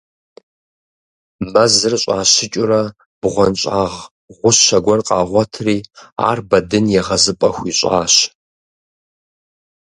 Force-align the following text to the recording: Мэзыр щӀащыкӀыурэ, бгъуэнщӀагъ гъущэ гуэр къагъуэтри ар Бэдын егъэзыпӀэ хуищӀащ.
Мэзыр 1.51 1.93
щӀащыкӀыурэ, 2.01 2.81
бгъуэнщӀагъ 3.21 3.95
гъущэ 4.37 4.77
гуэр 4.83 4.99
къагъуэтри 5.07 5.77
ар 6.27 6.39
Бэдын 6.49 6.85
егъэзыпӀэ 6.99 7.49
хуищӀащ. 7.55 8.13